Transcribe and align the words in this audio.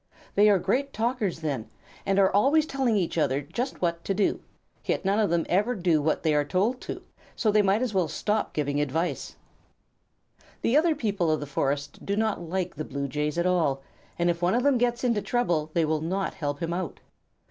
They 0.33 0.49
are 0.49 0.57
great 0.57 0.93
talkers 0.93 1.41
then, 1.41 1.69
and 2.07 2.17
are 2.17 2.33
always 2.33 2.65
telling 2.65 2.97
each 2.97 3.19
other 3.19 3.39
just 3.41 3.83
what 3.83 4.03
to 4.05 4.15
do; 4.15 4.39
yet 4.83 5.05
none 5.05 5.19
of 5.19 5.29
them 5.29 5.45
ever 5.47 5.75
do 5.75 6.01
what 6.01 6.23
they 6.23 6.33
are 6.33 6.43
told 6.43 6.81
to, 6.81 7.03
so 7.35 7.51
they 7.51 7.61
might 7.61 7.77
just 7.81 7.91
as 7.91 7.93
well 7.93 8.07
stop 8.07 8.51
giving 8.51 8.81
advice. 8.81 9.35
The 10.63 10.75
other 10.75 10.95
people 10.95 11.29
of 11.29 11.39
the 11.39 11.45
forest 11.45 12.03
do 12.03 12.15
not 12.15 12.41
like 12.41 12.73
the 12.77 12.83
Blue 12.83 13.07
Jays 13.07 13.37
at 13.37 13.45
all, 13.45 13.83
and 14.17 14.27
if 14.31 14.41
one 14.41 14.55
of 14.55 14.63
them 14.63 14.79
gets 14.79 15.03
into 15.03 15.21
trouble 15.21 15.69
they 15.75 15.85
will 15.85 16.01
not 16.01 16.33
help 16.33 16.63
him 16.63 16.73
out. 16.73 16.99